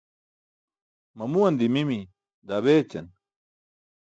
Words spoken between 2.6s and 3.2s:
beećan.